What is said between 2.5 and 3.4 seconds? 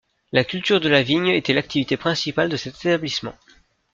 cet établissement.